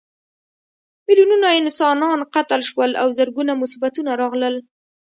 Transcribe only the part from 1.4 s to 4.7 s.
انسانان قتل شول او زرګونه مصیبتونه راغلل.